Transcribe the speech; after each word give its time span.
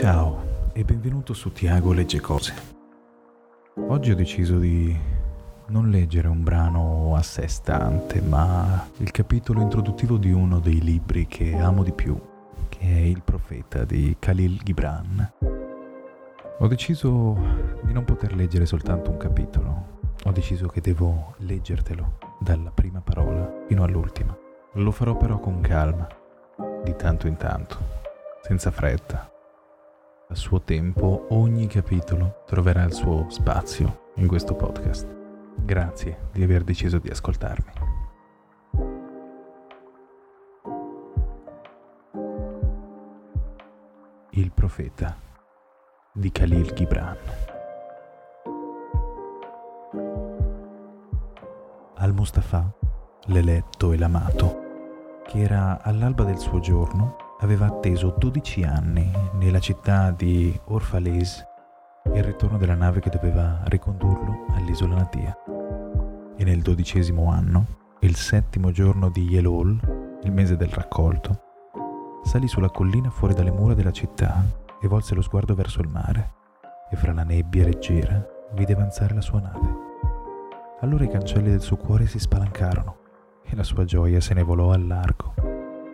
Ciao 0.00 0.70
e 0.74 0.84
benvenuto 0.84 1.34
su 1.34 1.50
Tiago 1.50 1.92
Legge 1.92 2.20
Cose. 2.20 2.54
Oggi 3.88 4.12
ho 4.12 4.14
deciso 4.14 4.56
di 4.56 4.96
non 5.66 5.90
leggere 5.90 6.28
un 6.28 6.44
brano 6.44 7.16
a 7.16 7.22
sé 7.24 7.48
stante, 7.48 8.20
ma 8.20 8.88
il 8.98 9.10
capitolo 9.10 9.60
introduttivo 9.60 10.16
di 10.16 10.30
uno 10.30 10.60
dei 10.60 10.80
libri 10.80 11.26
che 11.26 11.56
amo 11.56 11.82
di 11.82 11.90
più, 11.90 12.16
che 12.68 12.78
è 12.78 13.00
Il 13.00 13.22
profeta 13.24 13.84
di 13.84 14.14
Khalil 14.20 14.60
Gibran. 14.62 15.32
Ho 16.60 16.66
deciso 16.68 17.36
di 17.82 17.92
non 17.92 18.04
poter 18.04 18.36
leggere 18.36 18.66
soltanto 18.66 19.10
un 19.10 19.16
capitolo, 19.16 19.86
ho 20.22 20.30
deciso 20.30 20.68
che 20.68 20.80
devo 20.80 21.34
leggertelo 21.38 22.18
dalla 22.38 22.70
prima 22.70 23.00
parola 23.00 23.64
fino 23.66 23.82
all'ultima. 23.82 24.32
Lo 24.74 24.92
farò 24.92 25.16
però 25.16 25.40
con 25.40 25.60
calma, 25.60 26.06
di 26.84 26.94
tanto 26.94 27.26
in 27.26 27.36
tanto, 27.36 27.76
senza 28.42 28.70
fretta 28.70 29.32
a 30.30 30.34
suo 30.34 30.60
tempo 30.60 31.26
ogni 31.30 31.66
capitolo 31.68 32.42
troverà 32.44 32.82
il 32.82 32.92
suo 32.92 33.30
spazio 33.30 34.10
in 34.16 34.26
questo 34.26 34.54
podcast. 34.54 35.06
Grazie 35.56 36.28
di 36.32 36.42
aver 36.42 36.64
deciso 36.64 36.98
di 36.98 37.08
ascoltarmi. 37.08 37.72
Il 44.32 44.52
profeta 44.52 45.16
di 46.12 46.30
Khalil 46.30 46.72
Gibran. 46.74 47.16
Al-Mustafa, 51.94 52.70
l'eletto 53.24 53.92
e 53.92 53.98
l'amato, 53.98 55.22
che 55.26 55.40
era 55.40 55.80
all'alba 55.82 56.24
del 56.24 56.38
suo 56.38 56.60
giorno 56.60 57.27
aveva 57.40 57.66
atteso 57.66 58.14
12 58.16 58.62
anni 58.64 59.10
nella 59.34 59.60
città 59.60 60.10
di 60.10 60.58
Orfalese 60.66 61.46
il 62.14 62.24
ritorno 62.24 62.56
della 62.56 62.74
nave 62.74 63.00
che 63.00 63.10
doveva 63.10 63.60
ricondurlo 63.66 64.46
all'isola 64.50 64.96
natia. 64.96 65.36
E 66.36 66.44
nel 66.44 66.62
dodicesimo 66.62 67.30
anno, 67.30 67.66
il 68.00 68.16
settimo 68.16 68.70
giorno 68.70 69.10
di 69.10 69.22
Yelol, 69.24 70.18
il 70.22 70.32
mese 70.32 70.56
del 70.56 70.68
raccolto, 70.68 71.42
salì 72.24 72.48
sulla 72.48 72.70
collina 72.70 73.10
fuori 73.10 73.34
dalle 73.34 73.52
mura 73.52 73.74
della 73.74 73.92
città 73.92 74.42
e 74.80 74.88
volse 74.88 75.14
lo 75.14 75.22
sguardo 75.22 75.54
verso 75.54 75.80
il 75.80 75.88
mare 75.88 76.32
e 76.90 76.96
fra 76.96 77.12
la 77.12 77.24
nebbia 77.24 77.64
leggera 77.64 78.24
vide 78.52 78.72
avanzare 78.72 79.14
la 79.14 79.20
sua 79.20 79.40
nave. 79.40 79.86
Allora 80.80 81.04
i 81.04 81.10
cancelli 81.10 81.50
del 81.50 81.60
suo 81.60 81.76
cuore 81.76 82.06
si 82.06 82.18
spalancarono 82.18 82.96
e 83.44 83.54
la 83.54 83.64
sua 83.64 83.84
gioia 83.84 84.20
se 84.20 84.34
ne 84.34 84.42
volò 84.42 84.72
al 84.72 84.86
largo. 84.86 85.34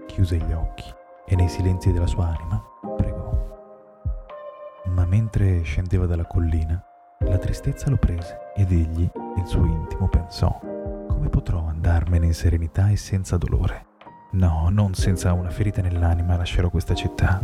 Chiuse 0.06 0.36
gli 0.36 0.52
occhi 0.52 1.02
e 1.26 1.36
nei 1.36 1.48
silenzi 1.48 1.92
della 1.92 2.06
sua 2.06 2.26
anima 2.26 2.62
pregò. 2.96 3.32
Ma 4.86 5.04
mentre 5.06 5.62
scendeva 5.62 6.06
dalla 6.06 6.26
collina, 6.26 6.82
la 7.20 7.38
tristezza 7.38 7.88
lo 7.88 7.96
prese 7.96 8.52
ed 8.54 8.70
egli, 8.70 9.08
nel 9.36 9.46
suo 9.46 9.64
intimo, 9.64 10.08
pensò, 10.08 10.58
come 11.08 11.28
potrò 11.28 11.66
andarmene 11.66 12.26
in 12.26 12.34
serenità 12.34 12.90
e 12.90 12.96
senza 12.96 13.36
dolore? 13.36 13.86
No, 14.32 14.68
non 14.68 14.94
senza 14.94 15.32
una 15.32 15.50
ferita 15.50 15.80
nell'anima 15.80 16.36
lascerò 16.36 16.68
questa 16.68 16.94
città. 16.94 17.40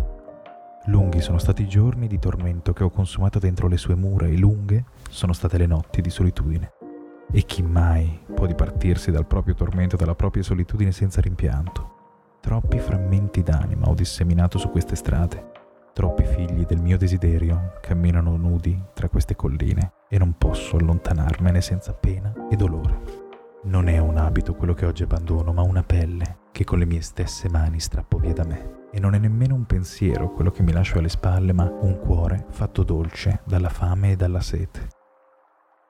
Lunghi 0.87 1.21
sono 1.21 1.39
stati 1.39 1.63
i 1.63 1.69
giorni 1.69 2.09
di 2.09 2.19
tormento 2.19 2.73
che 2.73 2.85
ho 2.85 2.91
consumato 2.91 3.39
dentro 3.39 3.69
le 3.69 3.77
sue 3.77 3.95
mura 3.95 4.27
e 4.27 4.37
lunghe 4.37 4.85
sono 5.09 5.33
state 5.33 5.59
le 5.59 5.67
notti 5.67 6.01
di 6.01 6.11
solitudine. 6.11 6.73
E 7.31 7.43
chi 7.43 7.63
mai 7.63 8.21
può 8.35 8.47
dipartirsi 8.47 9.11
dal 9.11 9.27
proprio 9.27 9.55
tormento 9.55 9.97
dalla 9.97 10.17
propria 10.17 10.43
solitudine 10.43 10.91
senza 10.91 11.21
rimpianto? 11.21 12.00
Troppi 12.41 12.79
frammenti 12.79 13.43
d'anima 13.43 13.87
ho 13.87 13.95
disseminato 13.95 14.57
su 14.57 14.71
queste 14.71 14.97
strade. 14.97 15.51
Troppi 15.93 16.25
figli 16.25 16.65
del 16.65 16.81
mio 16.81 16.97
desiderio 16.97 17.75
camminano 17.83 18.37
nudi 18.37 18.83
tra 18.95 19.09
queste 19.11 19.37
colline 19.37 19.93
e 20.09 20.17
non 20.17 20.35
posso 20.39 20.77
allontanarmene 20.77 21.61
senza 21.61 21.93
pena 21.93 22.33
e 22.51 22.57
dolore. 22.57 23.29
Non 23.65 23.89
è 23.89 23.99
un 23.99 24.17
abito 24.17 24.55
quello 24.55 24.73
che 24.73 24.87
oggi 24.87 25.03
abbandono, 25.03 25.53
ma 25.53 25.61
una 25.61 25.83
pelle 25.83 26.39
che 26.51 26.65
con 26.65 26.79
le 26.79 26.87
mie 26.87 27.03
stesse 27.03 27.51
mani 27.51 27.79
strappo 27.79 28.17
via 28.17 28.33
da 28.33 28.47
me. 28.47 28.87
E 28.91 28.99
non 28.99 29.15
è 29.15 29.19
nemmeno 29.19 29.55
un 29.55 29.67
pensiero 29.67 30.33
quello 30.33 30.51
che 30.51 30.63
mi 30.63 30.73
lascio 30.73 30.99
alle 30.99 31.11
spalle, 31.11 31.53
ma 31.53 31.71
un 31.71 31.99
cuore 31.99 32.47
fatto 32.49 32.83
dolce 32.83 33.43
dalla 33.45 33.69
fame 33.69 34.13
e 34.13 34.17
dalla 34.17 34.41
sete. 34.41 34.89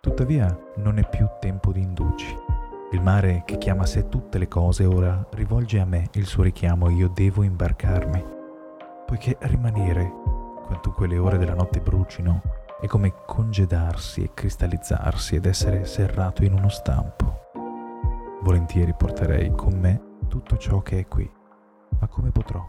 Tuttavia 0.01 0.59
non 0.77 0.99
è 0.99 1.09
più 1.09 1.29
tempo 1.39 1.71
di 1.71 1.81
indugi. 1.81 2.50
Il 2.93 3.03
mare 3.03 3.45
che 3.47 3.57
chiama 3.57 3.85
a 3.85 3.87
sé 3.87 4.09
tutte 4.09 4.37
le 4.37 4.49
cose 4.49 4.85
ora 4.85 5.25
rivolge 5.35 5.79
a 5.79 5.85
me 5.85 6.09
il 6.15 6.27
suo 6.27 6.43
richiamo 6.43 6.89
e 6.89 6.95
io 6.95 7.09
devo 7.09 7.45
imbarcarmi, 7.45 8.25
poiché 9.07 9.37
rimanere 9.43 10.13
quantunque 10.67 11.07
le 11.07 11.17
ore 11.17 11.39
della 11.39 11.55
notte 11.55 11.81
brucino 11.81 12.43
è 12.81 12.89
come 12.89 13.15
congedarsi 13.27 14.25
e 14.25 14.35
cristallizzarsi 14.35 15.37
ed 15.37 15.47
essere 15.47 15.85
serrato 15.85 16.43
in 16.43 16.53
uno 16.53 16.69
stampo. 16.69 17.51
Volentieri 18.43 18.93
porterei 18.93 19.53
con 19.53 19.75
me 19.75 20.17
tutto 20.27 20.57
ciò 20.57 20.81
che 20.81 20.99
è 20.99 21.07
qui, 21.07 21.31
ma 21.97 22.09
come 22.09 22.33
potrò? 22.33 22.67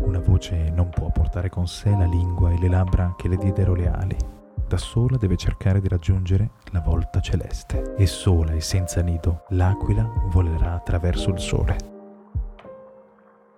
Una 0.00 0.20
voce 0.20 0.68
non 0.68 0.90
può 0.90 1.10
portare 1.10 1.48
con 1.48 1.66
sé 1.66 1.88
la 1.88 2.04
lingua 2.04 2.50
e 2.50 2.58
le 2.58 2.68
labbra 2.68 3.14
che 3.16 3.28
le 3.28 3.38
diedero 3.38 3.74
le 3.74 3.88
ali 3.88 4.16
da 4.68 4.76
sola 4.76 5.16
deve 5.16 5.36
cercare 5.36 5.80
di 5.80 5.88
raggiungere 5.88 6.50
la 6.72 6.80
volta 6.80 7.20
celeste 7.20 7.94
e 7.96 8.06
sola 8.06 8.52
e 8.52 8.60
senza 8.60 9.00
nido 9.00 9.44
l'aquila 9.48 10.06
volerà 10.26 10.74
attraverso 10.74 11.30
il 11.30 11.40
sole. 11.40 11.76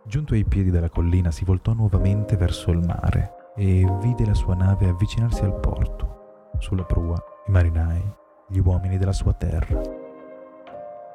Giunto 0.05 0.35
ai 0.35 0.45
piedi 0.45 0.71
della 0.71 0.89
collina 0.89 1.33
si 1.33 1.45
voltò 1.45 1.73
nuovamente 1.73 2.37
verso 2.37 2.71
il 2.71 2.79
mare 2.79 3.53
e 3.57 3.85
vide 4.01 4.25
la 4.25 4.35
sua 4.35 4.55
nave 4.55 4.89
avvicinarsi 4.89 5.43
al 5.43 5.59
porto. 5.59 6.53
Sulla 6.59 6.85
prua 6.85 7.21
i 7.47 7.51
marinai, 7.51 8.03
gli 8.49 8.59
uomini 8.59 8.97
della 8.97 9.13
sua 9.13 9.33
terra. 9.33 9.81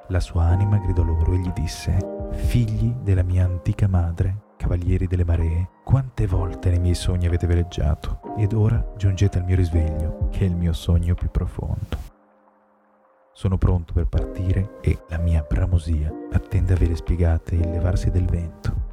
La 0.09 0.19
sua 0.19 0.43
anima 0.43 0.77
gridò 0.77 1.03
loro 1.03 1.33
e 1.33 1.37
gli 1.37 1.51
disse, 1.53 1.97
figli 2.31 2.93
della 3.01 3.23
mia 3.23 3.45
antica 3.45 3.87
madre, 3.87 4.43
cavalieri 4.57 5.07
delle 5.07 5.25
maree, 5.25 5.69
quante 5.83 6.27
volte 6.27 6.69
nei 6.69 6.79
miei 6.79 6.95
sogni 6.95 7.27
avete 7.27 7.47
veleggiato, 7.47 8.21
ed 8.37 8.53
ora 8.53 8.93
giungete 8.97 9.37
al 9.37 9.45
mio 9.45 9.55
risveglio, 9.55 10.29
che 10.31 10.39
è 10.39 10.43
il 10.43 10.55
mio 10.55 10.73
sogno 10.73 11.13
più 11.13 11.29
profondo. 11.29 12.13
Sono 13.33 13.57
pronto 13.57 13.93
per 13.93 14.07
partire 14.07 14.77
e 14.81 14.97
la 15.09 15.17
mia 15.17 15.45
bramosia 15.47 16.09
attende 16.31 16.73
avere 16.73 16.95
spiegate 16.95 17.55
il 17.55 17.69
levarsi 17.69 18.09
del 18.09 18.25
vento. 18.25 18.83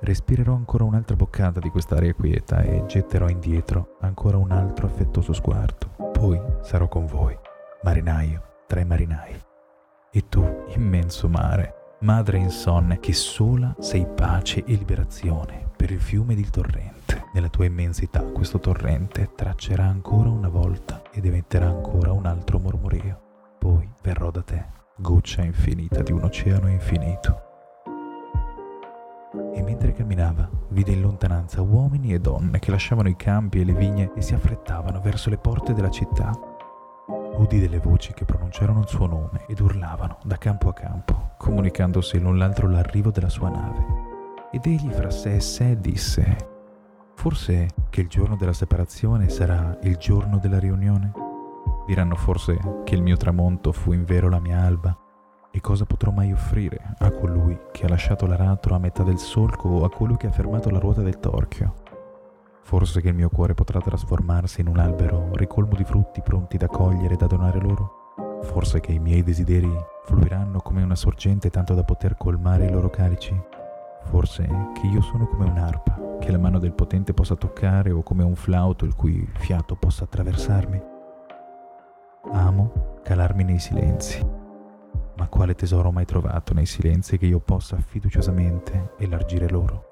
Respirerò 0.00 0.54
ancora 0.54 0.82
un'altra 0.82 1.14
boccata 1.14 1.60
di 1.60 1.68
quest'aria 1.68 2.12
quieta 2.12 2.62
e 2.62 2.84
getterò 2.86 3.28
indietro 3.28 3.96
ancora 4.00 4.36
un 4.38 4.50
altro 4.50 4.86
affettuoso 4.86 5.32
sguardo. 5.32 6.10
Poi 6.10 6.40
sarò 6.62 6.88
con 6.88 7.06
voi, 7.06 7.38
marinaio 7.82 8.42
tra 8.66 8.80
i 8.80 8.84
marinai. 8.84 9.40
E 10.10 10.28
tu, 10.28 10.64
immenso 10.74 11.28
mare, 11.28 11.81
madre 12.02 12.38
insonne, 12.38 13.00
che 13.00 13.12
sola 13.12 13.74
sei 13.78 14.06
pace 14.06 14.64
e 14.64 14.74
liberazione 14.74 15.70
per 15.76 15.90
il 15.90 16.00
fiume 16.00 16.32
ed 16.32 16.40
il 16.40 16.50
torrente. 16.50 17.26
Nella 17.32 17.48
tua 17.48 17.64
immensità 17.64 18.22
questo 18.22 18.58
torrente 18.58 19.30
traccerà 19.34 19.84
ancora 19.84 20.28
una 20.28 20.48
volta 20.48 21.02
ed 21.10 21.24
emetterà 21.24 21.66
ancora 21.66 22.12
un 22.12 22.26
altro 22.26 22.58
mormorio. 22.58 23.20
Poi 23.58 23.88
verrò 24.02 24.30
da 24.30 24.42
te, 24.42 24.64
goccia 24.96 25.42
infinita 25.42 26.02
di 26.02 26.12
un 26.12 26.24
oceano 26.24 26.68
infinito. 26.68 27.40
E 29.54 29.62
mentre 29.62 29.92
camminava, 29.92 30.48
vide 30.68 30.92
in 30.92 31.00
lontananza 31.00 31.62
uomini 31.62 32.12
e 32.12 32.18
donne 32.18 32.58
che 32.58 32.70
lasciavano 32.70 33.08
i 33.08 33.16
campi 33.16 33.60
e 33.60 33.64
le 33.64 33.74
vigne 33.74 34.12
e 34.14 34.20
si 34.20 34.34
affrettavano 34.34 35.00
verso 35.00 35.30
le 35.30 35.38
porte 35.38 35.72
della 35.72 35.90
città 35.90 36.32
udì 37.36 37.58
delle 37.58 37.78
voci 37.78 38.12
che 38.12 38.24
pronunciarono 38.24 38.80
il 38.80 38.88
suo 38.88 39.06
nome 39.06 39.44
ed 39.46 39.60
urlavano 39.60 40.18
da 40.24 40.36
campo 40.36 40.68
a 40.68 40.72
campo, 40.72 41.32
comunicandosi 41.38 42.18
l'un 42.18 42.38
l'altro 42.38 42.68
l'arrivo 42.68 43.10
della 43.10 43.28
sua 43.28 43.48
nave. 43.48 43.84
Ed 44.50 44.66
egli 44.66 44.90
fra 44.90 45.10
sé 45.10 45.36
e 45.36 45.40
sé 45.40 45.78
disse, 45.80 46.36
forse 47.14 47.68
che 47.88 48.02
il 48.02 48.08
giorno 48.08 48.36
della 48.36 48.52
separazione 48.52 49.28
sarà 49.28 49.78
il 49.82 49.96
giorno 49.96 50.38
della 50.38 50.58
riunione? 50.58 51.12
Diranno 51.86 52.16
forse 52.16 52.58
che 52.84 52.94
il 52.94 53.02
mio 53.02 53.16
tramonto 53.16 53.72
fu 53.72 53.92
invero 53.92 54.28
la 54.28 54.40
mia 54.40 54.60
alba? 54.60 54.96
E 55.50 55.60
cosa 55.60 55.84
potrò 55.84 56.10
mai 56.10 56.32
offrire 56.32 56.94
a 56.98 57.10
colui 57.10 57.58
che 57.72 57.84
ha 57.84 57.88
lasciato 57.88 58.26
l'aratro 58.26 58.74
a 58.74 58.78
metà 58.78 59.02
del 59.02 59.18
solco 59.18 59.68
o 59.68 59.84
a 59.84 59.90
colui 59.90 60.16
che 60.16 60.26
ha 60.26 60.32
fermato 60.32 60.70
la 60.70 60.78
ruota 60.78 61.02
del 61.02 61.18
torchio? 61.18 61.81
Forse 62.62 63.00
che 63.00 63.08
il 63.08 63.14
mio 63.14 63.28
cuore 63.28 63.54
potrà 63.54 63.80
trasformarsi 63.80 64.60
in 64.60 64.68
un 64.68 64.78
albero 64.78 65.30
ricolmo 65.32 65.74
di 65.74 65.84
frutti 65.84 66.22
pronti 66.22 66.56
da 66.56 66.68
cogliere 66.68 67.14
e 67.14 67.16
da 67.16 67.26
donare 67.26 67.60
loro? 67.60 68.00
Forse 68.42 68.80
che 68.80 68.92
i 68.92 68.98
miei 68.98 69.22
desideri 69.22 69.70
fluiranno 70.04 70.60
come 70.60 70.82
una 70.82 70.94
sorgente 70.94 71.50
tanto 71.50 71.74
da 71.74 71.84
poter 71.84 72.16
colmare 72.16 72.66
i 72.66 72.70
loro 72.70 72.88
calici? 72.88 73.38
Forse 74.04 74.46
che 74.74 74.86
io 74.86 75.02
sono 75.02 75.26
come 75.26 75.48
un'arpa 75.48 76.18
che 76.18 76.30
la 76.30 76.38
mano 76.38 76.58
del 76.58 76.72
potente 76.72 77.12
possa 77.12 77.34
toccare 77.34 77.90
o 77.90 78.02
come 78.02 78.22
un 78.22 78.36
flauto 78.36 78.84
il 78.84 78.94
cui 78.94 79.28
fiato 79.34 79.74
possa 79.76 80.04
attraversarmi? 80.04 80.82
Amo 82.32 83.00
calarmi 83.02 83.44
nei 83.44 83.58
silenzi, 83.58 84.24
ma 85.16 85.26
quale 85.28 85.54
tesoro 85.54 85.88
ho 85.88 85.92
mai 85.92 86.04
trovato 86.04 86.54
nei 86.54 86.66
silenzi 86.66 87.18
che 87.18 87.26
io 87.26 87.40
possa 87.40 87.76
fiduciosamente 87.78 88.94
elargire 88.98 89.48
loro? 89.48 89.91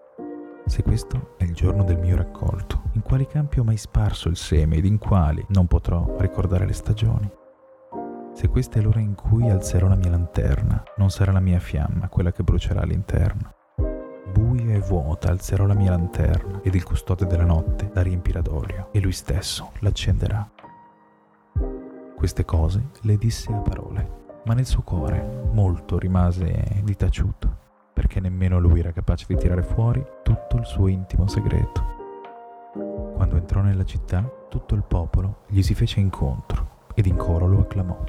Se 0.70 0.84
questo 0.84 1.34
è 1.36 1.42
il 1.42 1.52
giorno 1.52 1.82
del 1.82 1.98
mio 1.98 2.14
raccolto. 2.14 2.82
in 2.92 3.02
quali 3.02 3.26
campi 3.26 3.58
ho 3.58 3.64
mai 3.64 3.76
sparso 3.76 4.28
il 4.28 4.36
seme 4.36 4.76
ed 4.76 4.84
in 4.84 4.98
quali 4.98 5.44
non 5.48 5.66
potrò 5.66 6.14
ricordare 6.18 6.64
le 6.64 6.72
stagioni. 6.72 7.28
Se 8.34 8.46
questa 8.46 8.78
è 8.78 8.82
l'ora 8.82 9.00
in 9.00 9.16
cui 9.16 9.50
alzerò 9.50 9.88
la 9.88 9.96
mia 9.96 10.10
lanterna, 10.10 10.80
non 10.96 11.10
sarà 11.10 11.32
la 11.32 11.40
mia 11.40 11.58
fiamma 11.58 12.08
quella 12.08 12.30
che 12.30 12.44
brucerà 12.44 12.82
all'interno. 12.82 13.52
Buia 14.32 14.74
e 14.74 14.78
vuota 14.78 15.28
alzerò 15.30 15.66
la 15.66 15.74
mia 15.74 15.90
lanterna 15.90 16.60
ed 16.62 16.76
il 16.76 16.84
custode 16.84 17.26
della 17.26 17.44
notte 17.44 17.90
la 17.92 18.02
riempirà 18.02 18.40
d'olio 18.40 18.90
e 18.92 19.00
lui 19.00 19.12
stesso 19.12 19.72
l'accenderà. 19.80 20.48
Queste 22.14 22.44
cose 22.44 22.90
le 23.02 23.16
disse 23.16 23.52
a 23.52 23.58
parole, 23.58 24.18
ma 24.44 24.54
nel 24.54 24.66
suo 24.66 24.82
cuore 24.82 25.48
molto 25.52 25.98
rimase 25.98 26.80
di 26.84 26.94
taciuto, 26.94 27.58
perché 28.00 28.18
nemmeno 28.18 28.58
lui 28.58 28.80
era 28.80 28.92
capace 28.92 29.26
di 29.28 29.36
tirare 29.36 29.62
fuori 29.62 30.02
tutto 30.22 30.56
il 30.56 30.64
suo 30.64 30.88
intimo 30.88 31.26
segreto. 31.28 31.84
Quando 33.14 33.36
entrò 33.36 33.60
nella 33.60 33.84
città, 33.84 34.26
tutto 34.48 34.74
il 34.74 34.84
popolo 34.84 35.42
gli 35.48 35.60
si 35.60 35.74
fece 35.74 36.00
incontro 36.00 36.86
ed 36.94 37.04
in 37.04 37.16
coro 37.16 37.46
lo 37.46 37.60
acclamò. 37.60 38.02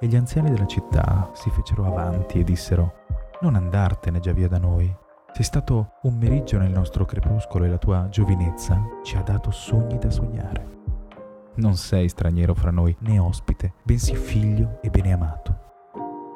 E 0.00 0.08
gli 0.08 0.16
anziani 0.16 0.50
della 0.50 0.66
città 0.66 1.30
si 1.34 1.50
fecero 1.50 1.86
avanti 1.86 2.40
e 2.40 2.42
dissero, 2.42 3.04
non 3.40 3.54
andartene 3.54 4.18
già 4.18 4.32
via 4.32 4.48
da 4.48 4.58
noi. 4.58 4.92
Sei 5.32 5.44
stato 5.44 5.92
un 6.02 6.18
meriggio 6.18 6.58
nel 6.58 6.72
nostro 6.72 7.04
crepuscolo 7.04 7.64
e 7.64 7.68
la 7.68 7.78
tua 7.78 8.08
giovinezza 8.08 8.82
ci 9.04 9.16
ha 9.16 9.22
dato 9.22 9.52
sogni 9.52 9.98
da 9.98 10.10
sognare. 10.10 10.66
Non 11.54 11.76
sei 11.76 12.08
straniero 12.08 12.54
fra 12.54 12.72
noi, 12.72 12.96
né 13.02 13.20
ospite, 13.20 13.74
bensì 13.84 14.16
figlio 14.16 14.80
e 14.82 14.90
beneamato. 14.90 15.57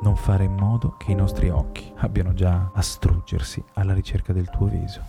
Non 0.02 0.16
fare 0.16 0.42
in 0.42 0.54
modo 0.54 0.96
che 0.98 1.12
i 1.12 1.14
nostri 1.14 1.48
occhi 1.48 1.92
abbiano 1.98 2.34
già 2.34 2.72
a 2.74 2.82
struggersi 2.82 3.62
alla 3.74 3.94
ricerca 3.94 4.32
del 4.32 4.50
tuo 4.50 4.66
viso. 4.66 5.00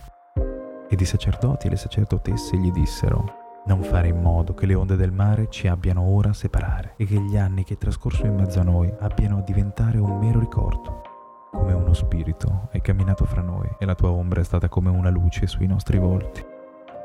Ed 0.88 1.00
i 1.00 1.04
sacerdoti 1.04 1.66
e 1.66 1.70
le 1.70 1.76
sacerdotesse 1.76 2.56
gli 2.56 2.70
dissero, 2.70 3.24
non 3.66 3.82
fare 3.82 4.06
in 4.06 4.20
modo 4.20 4.54
che 4.54 4.66
le 4.66 4.74
onde 4.74 4.94
del 4.94 5.10
mare 5.10 5.48
ci 5.50 5.66
abbiano 5.66 6.02
ora 6.02 6.30
a 6.30 6.34
separare 6.34 6.94
e 6.96 7.06
che 7.06 7.18
gli 7.18 7.36
anni 7.36 7.64
che 7.64 7.76
trascorso 7.76 8.24
in 8.24 8.36
mezzo 8.36 8.60
a 8.60 8.62
noi 8.62 8.92
abbiano 9.00 9.38
a 9.38 9.42
diventare 9.42 9.98
un 9.98 10.16
mero 10.16 10.38
ricordo. 10.38 11.02
Come 11.50 11.72
uno 11.72 11.92
spirito 11.92 12.68
hai 12.72 12.80
camminato 12.80 13.24
fra 13.24 13.42
noi 13.42 13.68
e 13.80 13.84
la 13.86 13.96
tua 13.96 14.10
ombra 14.10 14.42
è 14.42 14.44
stata 14.44 14.68
come 14.68 14.90
una 14.90 15.10
luce 15.10 15.48
sui 15.48 15.66
nostri 15.66 15.98
volti. 15.98 16.44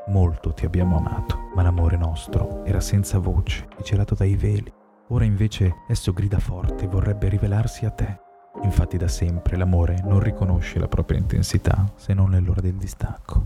Molto 0.10 0.54
ti 0.54 0.64
abbiamo 0.64 0.98
amato, 0.98 1.50
ma 1.56 1.64
l'amore 1.64 1.98
nostro 1.98 2.64
era 2.66 2.82
senza 2.82 3.18
voce 3.18 3.68
e 3.80 3.84
celato 3.84 4.14
dai 4.14 4.36
veli. 4.36 4.72
Ora 5.10 5.26
invece 5.26 5.84
esso 5.88 6.14
grida 6.14 6.40
forte 6.40 6.84
e 6.84 6.88
vorrebbe 6.88 7.30
rivelarsi 7.30 7.86
a 7.86 7.90
te. 7.90 8.20
Infatti 8.64 8.98
da 8.98 9.08
sempre 9.08 9.58
l'amore 9.58 10.02
non 10.04 10.20
riconosce 10.20 10.80
la 10.80 10.88
propria 10.88 11.18
intensità 11.18 11.92
se 11.96 12.14
non 12.14 12.30
nell'ora 12.30 12.62
del 12.62 12.76
distacco. 12.76 13.46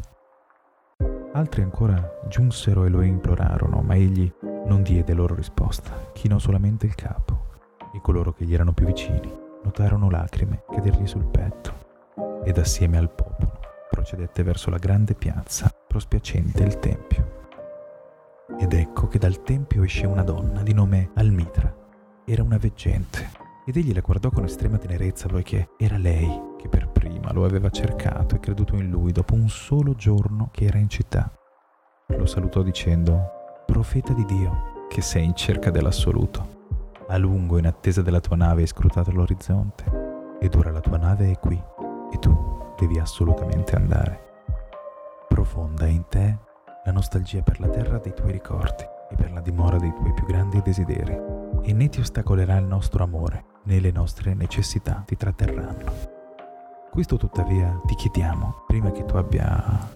Altri 1.33 1.61
ancora 1.61 2.19
giunsero 2.27 2.85
e 2.85 2.89
lo 2.89 3.01
implorarono, 3.01 3.81
ma 3.81 3.95
egli 3.95 4.31
non 4.65 4.83
diede 4.83 5.13
loro 5.13 5.35
risposta, 5.35 6.09
chinò 6.13 6.37
solamente 6.37 6.85
il 6.85 6.95
capo, 6.95 7.47
e 7.93 8.01
coloro 8.01 8.33
che 8.33 8.45
gli 8.45 8.53
erano 8.53 8.73
più 8.73 8.85
vicini 8.85 9.41
notarono 9.63 10.09
lacrime 10.09 10.63
cadergli 10.69 11.07
sul 11.07 11.25
petto, 11.25 12.41
ed 12.43 12.57
assieme 12.57 12.97
al 12.97 13.09
popolo 13.09 13.59
procedette 13.89 14.43
verso 14.43 14.69
la 14.69 14.77
grande 14.77 15.13
piazza 15.13 15.71
prospiacente 15.87 16.63
il 16.63 16.79
tempio. 16.79 17.42
Ed 18.57 18.73
ecco 18.73 19.07
che 19.07 19.19
dal 19.19 19.43
tempio 19.43 19.83
esce 19.83 20.05
una 20.05 20.23
donna 20.23 20.61
di 20.61 20.73
nome 20.73 21.11
Almitra. 21.15 21.73
Era 22.25 22.43
una 22.43 22.57
veggente, 22.57 23.29
ed 23.65 23.75
egli 23.75 23.93
la 23.93 24.01
guardò 24.01 24.29
con 24.29 24.43
estrema 24.43 24.77
tenerezza 24.77 25.27
poiché 25.27 25.69
era 25.77 25.97
lei 25.97 26.41
che 26.57 26.69
per 26.69 26.89
prima 26.89 27.33
lo 27.33 27.45
aveva 27.45 27.69
cercato 27.69 28.35
e 28.35 28.39
creduto 28.39 28.75
in 28.75 28.89
lui 28.89 29.11
dopo 29.11 29.33
un 29.33 29.49
solo 29.49 29.95
giorno 29.95 30.49
che 30.51 30.65
era 30.65 30.77
in 30.77 30.89
città. 30.89 31.31
Lo 32.07 32.25
salutò 32.25 32.61
dicendo, 32.61 33.21
Profeta 33.65 34.13
di 34.13 34.25
Dio, 34.25 34.87
che 34.87 35.01
sei 35.01 35.25
in 35.25 35.35
cerca 35.35 35.71
dell'assoluto. 35.71 36.61
A 37.07 37.17
lungo 37.17 37.57
in 37.57 37.67
attesa 37.67 38.01
della 38.01 38.19
tua 38.19 38.35
nave 38.35 38.61
hai 38.61 38.67
scrutato 38.67 39.11
l'orizzonte, 39.11 40.37
ed 40.39 40.55
ora 40.55 40.71
la 40.71 40.79
tua 40.79 40.97
nave 40.97 41.31
è 41.31 41.39
qui, 41.39 41.61
e 42.11 42.19
tu 42.19 42.35
devi 42.77 42.99
assolutamente 42.99 43.75
andare. 43.75 44.19
Profonda 45.27 45.87
in 45.87 46.05
te 46.07 46.37
la 46.85 46.91
nostalgia 46.91 47.41
per 47.41 47.59
la 47.59 47.69
terra 47.69 47.97
dei 47.97 48.13
tuoi 48.13 48.31
ricordi 48.31 48.83
e 49.09 49.15
per 49.15 49.31
la 49.31 49.39
dimora 49.39 49.77
dei 49.77 49.93
tuoi 49.93 50.13
più 50.13 50.25
grandi 50.25 50.61
desideri, 50.61 51.17
e 51.61 51.73
né 51.73 51.87
ti 51.87 51.99
ostacolerà 51.99 52.57
il 52.57 52.65
nostro 52.65 53.03
amore, 53.03 53.45
né 53.63 53.79
le 53.79 53.91
nostre 53.91 54.33
necessità 54.33 55.03
ti 55.05 55.15
tratterranno. 55.15 55.91
Questo 56.89 57.17
tuttavia 57.17 57.81
ti 57.85 57.95
chiediamo 57.95 58.65
prima 58.67 58.91
che 58.91 59.05
tu 59.05 59.15
abbia 59.15 59.47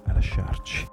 a 0.03 0.13
lasciarci. 0.13 0.87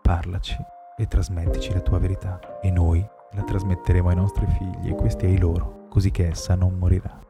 Parlaci 0.00 0.56
e 0.96 1.06
trasmettici 1.06 1.72
la 1.72 1.80
tua 1.80 1.98
verità 1.98 2.60
e 2.60 2.70
noi 2.70 3.06
la 3.32 3.42
trasmetteremo 3.42 4.08
ai 4.08 4.16
nostri 4.16 4.46
figli 4.46 4.90
e 4.90 4.94
questi 4.94 5.26
ai 5.26 5.38
loro, 5.38 5.86
così 5.88 6.10
che 6.10 6.28
essa 6.28 6.54
non 6.54 6.74
morirà. 6.74 7.29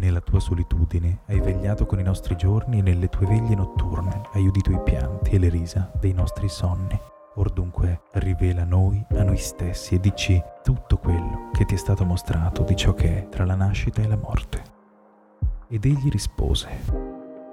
Nella 0.00 0.22
tua 0.22 0.40
solitudine 0.40 1.20
hai 1.26 1.40
vegliato 1.40 1.84
con 1.84 2.00
i 2.00 2.02
nostri 2.02 2.34
giorni 2.34 2.78
e 2.78 2.82
nelle 2.82 3.10
tue 3.10 3.26
veglie 3.26 3.54
notturne 3.54 4.22
hai 4.32 4.46
udito 4.46 4.72
i 4.72 4.80
pianti 4.82 5.32
e 5.32 5.38
le 5.38 5.50
risa 5.50 5.92
dei 6.00 6.14
nostri 6.14 6.48
sonni. 6.48 6.98
Or 7.34 7.52
dunque 7.52 8.00
rivela 8.12 8.64
noi 8.64 9.04
a 9.10 9.22
noi 9.22 9.36
stessi 9.36 9.96
e 9.96 10.00
dici 10.00 10.42
tutto 10.62 10.96
quello 10.96 11.50
che 11.52 11.66
ti 11.66 11.74
è 11.74 11.76
stato 11.76 12.06
mostrato 12.06 12.62
di 12.62 12.74
ciò 12.76 12.94
che 12.94 13.18
è 13.18 13.28
tra 13.28 13.44
la 13.44 13.54
nascita 13.54 14.00
e 14.00 14.08
la 14.08 14.16
morte. 14.16 14.62
Ed 15.68 15.84
egli 15.84 16.08
rispose, 16.08 16.68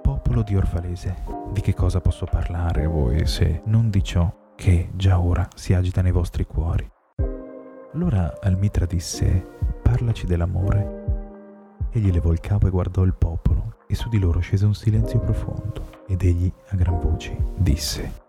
popolo 0.00 0.40
di 0.42 0.56
Orfalese, 0.56 1.16
di 1.52 1.60
che 1.60 1.74
cosa 1.74 2.00
posso 2.00 2.24
parlare 2.24 2.86
a 2.86 2.88
voi 2.88 3.26
se 3.26 3.60
non 3.66 3.90
di 3.90 4.02
ciò 4.02 4.54
che 4.56 4.88
già 4.94 5.20
ora 5.20 5.46
si 5.54 5.74
agita 5.74 6.00
nei 6.00 6.12
vostri 6.12 6.46
cuori? 6.46 6.90
Allora 7.92 8.38
Almitra 8.40 8.86
disse, 8.86 9.46
parlaci 9.82 10.24
dell'amore. 10.24 11.17
Egli 11.98 12.12
levò 12.12 12.30
il 12.30 12.38
capo 12.38 12.68
e 12.68 12.70
guardò 12.70 13.02
il 13.02 13.12
popolo, 13.12 13.78
e 13.88 13.96
su 13.96 14.08
di 14.08 14.20
loro 14.20 14.38
scese 14.38 14.64
un 14.64 14.74
silenzio 14.74 15.18
profondo, 15.18 16.04
ed 16.06 16.22
egli 16.22 16.48
a 16.68 16.76
gran 16.76 17.00
voce 17.00 17.36
disse, 17.56 18.22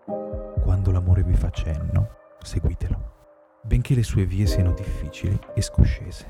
quando 0.60 0.90
l'amore 0.90 1.22
vi 1.22 1.34
fa 1.34 1.50
cenno, 1.50 2.08
seguitelo, 2.42 3.60
benché 3.62 3.94
le 3.94 4.02
sue 4.02 4.24
vie 4.26 4.46
siano 4.46 4.72
difficili 4.72 5.38
e 5.54 5.62
scoscese. 5.62 6.26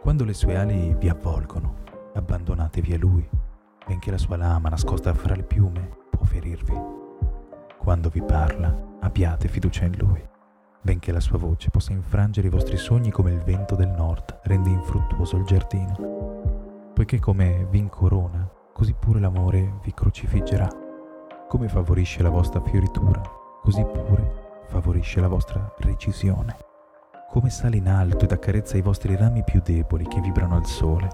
Quando 0.00 0.24
le 0.24 0.34
sue 0.34 0.56
ali 0.56 0.96
vi 0.98 1.08
avvolgono, 1.08 1.84
abbandonatevi 2.14 2.92
a 2.92 2.98
lui 2.98 3.28
benché 3.86 4.10
la 4.10 4.18
sua 4.18 4.36
lama 4.36 4.68
nascosta 4.68 5.14
fra 5.14 5.36
le 5.36 5.44
piume 5.44 5.88
può 6.10 6.24
ferirvi. 6.24 6.74
Quando 7.78 8.08
vi 8.08 8.20
parla, 8.20 8.74
abbiate 9.00 9.46
fiducia 9.46 9.84
in 9.84 9.94
lui, 9.96 10.20
benché 10.86 11.10
la 11.10 11.18
sua 11.18 11.36
voce 11.36 11.68
possa 11.68 11.90
infrangere 11.90 12.46
i 12.46 12.50
vostri 12.50 12.76
sogni 12.76 13.10
come 13.10 13.32
il 13.32 13.40
vento 13.40 13.74
del 13.74 13.88
nord 13.88 14.38
rende 14.44 14.70
infruttuoso 14.70 15.36
il 15.36 15.42
giardino. 15.44 16.92
Poiché 16.94 17.18
come 17.18 17.66
vi 17.68 17.78
incorona, 17.78 18.48
così 18.72 18.94
pure 18.94 19.18
l'amore 19.18 19.80
vi 19.82 19.92
crocifiggerà. 19.92 20.68
Come 21.48 21.68
favorisce 21.68 22.22
la 22.22 22.28
vostra 22.28 22.60
fioritura, 22.60 23.20
così 23.62 23.82
pure 23.82 24.62
favorisce 24.68 25.20
la 25.20 25.26
vostra 25.26 25.74
recisione. 25.78 26.54
Come 27.32 27.50
sale 27.50 27.78
in 27.78 27.88
alto 27.88 28.24
ed 28.24 28.30
accarezza 28.30 28.76
i 28.76 28.82
vostri 28.82 29.16
rami 29.16 29.42
più 29.42 29.60
deboli 29.64 30.06
che 30.06 30.20
vibrano 30.20 30.54
al 30.54 30.66
sole, 30.66 31.08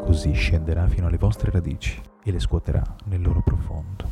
così 0.00 0.32
scenderà 0.32 0.88
fino 0.88 1.08
alle 1.08 1.18
vostre 1.18 1.50
radici 1.50 2.00
e 2.24 2.32
le 2.32 2.40
scuoterà 2.40 2.82
nel 3.04 3.20
loro 3.20 3.42
profondo. 3.42 4.08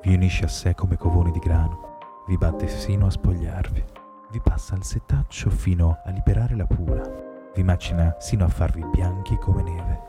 Vi 0.00 0.14
unisce 0.14 0.46
a 0.46 0.48
sé 0.48 0.74
come 0.74 0.96
covoni 0.96 1.30
di 1.30 1.40
grano, 1.40 1.98
vi 2.26 2.38
batte 2.38 2.68
sino 2.68 3.06
a 3.06 3.10
spogliarvi, 3.10 3.96
vi 4.30 4.40
passa 4.40 4.74
al 4.74 4.84
setaccio 4.84 5.48
fino 5.48 6.00
a 6.04 6.10
liberare 6.10 6.54
la 6.54 6.66
pula, 6.66 7.02
vi 7.54 7.62
macina 7.62 8.16
sino 8.18 8.44
a 8.44 8.48
farvi 8.48 8.84
bianchi 8.84 9.36
come 9.38 9.62
neve, 9.62 10.00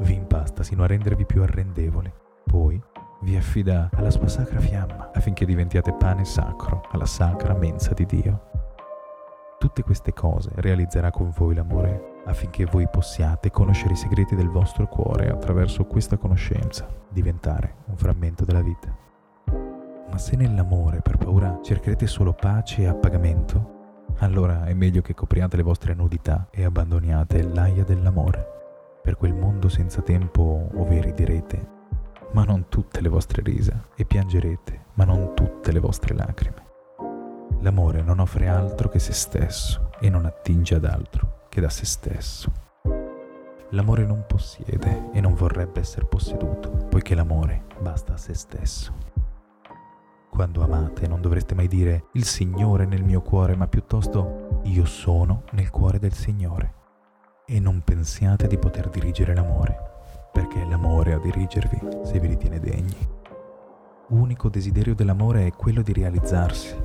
vi 0.00 0.14
impasta 0.14 0.62
sino 0.62 0.82
a 0.82 0.86
rendervi 0.86 1.24
più 1.24 1.42
arrendevoli, 1.42 2.12
poi 2.44 2.80
vi 3.22 3.34
affida 3.34 3.88
alla 3.94 4.10
sua 4.10 4.28
sacra 4.28 4.60
fiamma 4.60 5.10
affinché 5.12 5.46
diventiate 5.46 5.94
pane 5.94 6.24
sacro 6.26 6.86
alla 6.90 7.06
sacra 7.06 7.54
mensa 7.54 7.94
di 7.94 8.04
Dio. 8.04 8.50
Tutte 9.58 9.82
queste 9.82 10.12
cose 10.12 10.50
realizzerà 10.56 11.10
con 11.10 11.32
voi 11.34 11.54
l'amore 11.54 12.20
affinché 12.26 12.66
voi 12.66 12.86
possiate 12.88 13.50
conoscere 13.50 13.94
i 13.94 13.96
segreti 13.96 14.34
del 14.34 14.50
vostro 14.50 14.86
cuore 14.86 15.30
attraverso 15.30 15.84
questa 15.84 16.18
conoscenza 16.18 16.86
diventare 17.08 17.76
un 17.86 17.96
frammento 17.96 18.44
della 18.44 18.62
vita. 18.62 19.05
Ma 20.16 20.22
se 20.22 20.34
nell'amore 20.34 21.02
per 21.02 21.18
paura 21.18 21.60
cercherete 21.62 22.06
solo 22.06 22.32
pace 22.32 22.80
e 22.80 22.86
appagamento, 22.86 24.06
allora 24.20 24.64
è 24.64 24.72
meglio 24.72 25.02
che 25.02 25.12
copriate 25.12 25.58
le 25.58 25.62
vostre 25.62 25.92
nudità 25.92 26.48
e 26.50 26.64
abbandoniate 26.64 27.42
l'aia 27.42 27.84
dell'amore 27.84 29.00
per 29.02 29.18
quel 29.18 29.34
mondo 29.34 29.68
senza 29.68 30.00
tempo 30.00 30.70
ove 30.72 31.02
riderete, 31.02 31.68
ma 32.32 32.44
non 32.44 32.70
tutte 32.70 33.02
le 33.02 33.10
vostre 33.10 33.42
risa, 33.42 33.88
e 33.94 34.06
piangerete, 34.06 34.86
ma 34.94 35.04
non 35.04 35.34
tutte 35.34 35.70
le 35.70 35.80
vostre 35.80 36.14
lacrime. 36.14 36.64
L'amore 37.60 38.00
non 38.00 38.18
offre 38.18 38.48
altro 38.48 38.88
che 38.88 38.98
se 38.98 39.12
stesso 39.12 39.90
e 40.00 40.08
non 40.08 40.24
attinge 40.24 40.76
ad 40.76 40.86
altro 40.86 41.48
che 41.50 41.60
da 41.60 41.68
se 41.68 41.84
stesso. 41.84 42.50
L'amore 43.72 44.06
non 44.06 44.24
possiede 44.26 45.10
e 45.12 45.20
non 45.20 45.34
vorrebbe 45.34 45.80
essere 45.80 46.06
posseduto, 46.06 46.70
poiché 46.88 47.14
l'amore 47.14 47.64
basta 47.80 48.14
a 48.14 48.16
se 48.16 48.32
stesso. 48.32 49.15
Quando 50.36 50.62
amate 50.62 51.08
non 51.08 51.22
dovreste 51.22 51.54
mai 51.54 51.66
dire 51.66 52.08
il 52.12 52.26
Signore 52.26 52.84
nel 52.84 53.02
mio 53.02 53.22
cuore, 53.22 53.56
ma 53.56 53.66
piuttosto 53.68 54.60
io 54.64 54.84
sono 54.84 55.44
nel 55.52 55.70
cuore 55.70 55.98
del 55.98 56.12
Signore. 56.12 56.74
E 57.46 57.58
non 57.58 57.80
pensiate 57.82 58.46
di 58.46 58.58
poter 58.58 58.90
dirigere 58.90 59.34
l'amore, 59.34 59.74
perché 60.30 60.60
è 60.60 60.66
l'amore 60.66 61.14
a 61.14 61.18
dirigervi 61.18 61.78
se 62.04 62.20
vi 62.20 62.26
ritiene 62.26 62.60
degni. 62.60 63.08
Unico 64.08 64.50
desiderio 64.50 64.94
dell'amore 64.94 65.46
è 65.46 65.52
quello 65.52 65.80
di 65.80 65.94
realizzarsi. 65.94 66.76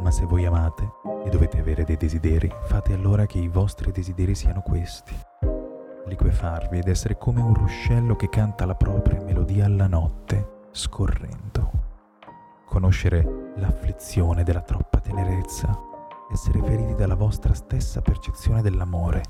Ma 0.00 0.10
se 0.10 0.24
voi 0.24 0.46
amate 0.46 0.90
e 1.26 1.28
dovete 1.28 1.60
avere 1.60 1.84
dei 1.84 1.98
desideri, 1.98 2.50
fate 2.64 2.94
allora 2.94 3.26
che 3.26 3.36
i 3.36 3.48
vostri 3.48 3.92
desideri 3.92 4.34
siano 4.34 4.62
questi. 4.62 5.14
Liquefarvi 6.06 6.78
ed 6.78 6.88
essere 6.88 7.18
come 7.18 7.42
un 7.42 7.52
ruscello 7.52 8.16
che 8.16 8.30
canta 8.30 8.64
la 8.64 8.74
propria 8.74 9.20
melodia 9.20 9.66
alla 9.66 9.86
notte, 9.86 10.68
scorrendo. 10.72 11.53
Conoscere 12.74 13.52
l'afflizione 13.54 14.42
della 14.42 14.60
troppa 14.60 14.98
tenerezza, 14.98 15.78
essere 16.32 16.60
feriti 16.60 16.96
dalla 16.96 17.14
vostra 17.14 17.54
stessa 17.54 18.02
percezione 18.02 18.62
dell'amore 18.62 19.22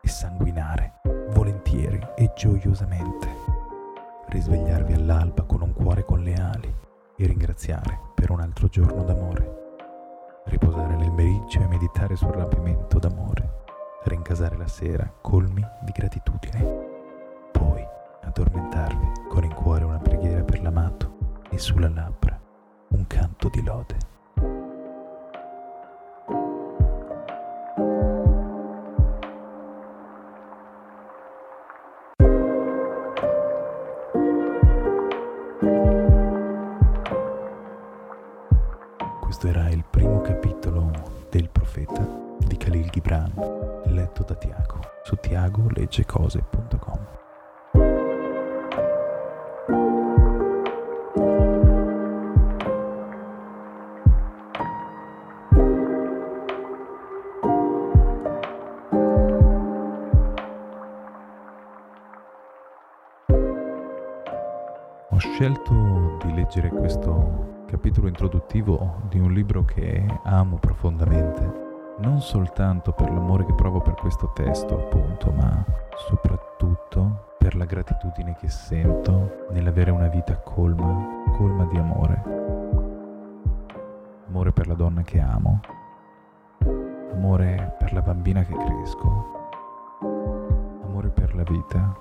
e 0.00 0.08
sanguinare 0.08 0.94
volentieri 1.30 2.00
e 2.16 2.32
gioiosamente. 2.34 3.28
Risvegliarvi 4.26 4.94
all'alba 4.94 5.44
con 5.44 5.62
un 5.62 5.72
cuore 5.72 6.04
con 6.04 6.24
le 6.24 6.34
ali 6.34 6.74
e 7.16 7.24
ringraziare 7.24 8.00
per 8.16 8.32
un 8.32 8.40
altro 8.40 8.66
giorno 8.66 9.04
d'amore. 9.04 9.76
Riposare 10.46 10.96
nel 10.96 11.12
meriggio 11.12 11.60
e 11.60 11.68
meditare 11.68 12.16
sul 12.16 12.30
rapimento 12.32 12.98
d'amore. 12.98 13.60
Rincasare 14.02 14.56
la 14.56 14.66
sera 14.66 15.08
colmi 15.20 15.64
di 15.82 15.92
gratitudine. 15.92 16.88
Poi 17.52 17.86
addormentarvi 18.22 19.28
con 19.28 19.44
in 19.44 19.54
cuore 19.54 19.84
una 19.84 20.00
preghiera 20.00 20.42
per 20.42 20.60
l'amato 20.60 21.44
e 21.48 21.58
sulla 21.58 21.88
labbra 21.88 22.31
un 22.92 23.06
canto 23.06 23.48
di 23.48 23.62
lode. 23.62 23.96
Questo 39.20 39.48
era 39.48 39.68
il 39.70 39.84
primo 39.88 40.20
capitolo 40.20 40.90
del 41.30 41.48
profeta 41.48 42.06
di 42.38 42.56
Khalil 42.56 42.90
Gibran, 42.90 43.32
letto 43.86 44.22
da 44.24 44.34
Tiago 44.34 44.80
su 45.02 45.16
tiagoleggecose.com. 45.16 46.91
scelto 65.42 66.18
di 66.22 66.34
leggere 66.34 66.68
questo 66.68 67.64
capitolo 67.66 68.06
introduttivo 68.06 69.00
di 69.08 69.18
un 69.18 69.32
libro 69.32 69.64
che 69.64 70.06
amo 70.22 70.56
profondamente, 70.58 71.96
non 71.98 72.20
soltanto 72.20 72.92
per 72.92 73.10
l'amore 73.10 73.44
che 73.44 73.52
provo 73.52 73.80
per 73.80 73.94
questo 73.94 74.30
testo, 74.32 74.78
appunto, 74.78 75.32
ma 75.32 75.64
soprattutto 75.96 77.34
per 77.38 77.56
la 77.56 77.64
gratitudine 77.64 78.36
che 78.38 78.48
sento 78.48 79.48
nell'avere 79.50 79.90
una 79.90 80.06
vita 80.06 80.36
colma, 80.36 81.24
colma 81.36 81.64
di 81.64 81.76
amore. 81.76 82.22
Amore 84.28 84.52
per 84.52 84.68
la 84.68 84.74
donna 84.74 85.02
che 85.02 85.18
amo, 85.18 85.58
amore 87.14 87.74
per 87.80 87.92
la 87.92 88.00
bambina 88.00 88.44
che 88.44 88.54
cresco, 88.54 89.48
amore 90.84 91.08
per 91.08 91.34
la 91.34 91.42
vita 91.42 91.96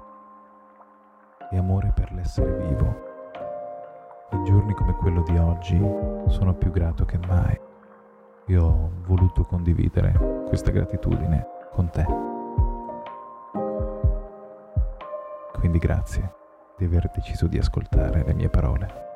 e 1.49 1.57
amore 1.57 1.91
per 1.95 2.11
l'essere 2.11 2.67
vivo. 2.67 3.10
In 4.31 4.43
giorni 4.45 4.73
come 4.73 4.93
quello 4.93 5.21
di 5.23 5.37
oggi 5.37 5.77
sono 6.27 6.53
più 6.53 6.71
grato 6.71 7.05
che 7.05 7.19
mai. 7.27 7.59
Io 8.47 8.63
ho 8.63 8.91
voluto 9.05 9.43
condividere 9.43 10.45
questa 10.47 10.71
gratitudine 10.71 11.45
con 11.71 11.89
te. 11.89 12.05
Quindi 15.53 15.77
grazie 15.77 16.33
di 16.77 16.85
aver 16.85 17.11
deciso 17.13 17.47
di 17.47 17.57
ascoltare 17.57 18.23
le 18.25 18.33
mie 18.33 18.49
parole. 18.49 19.10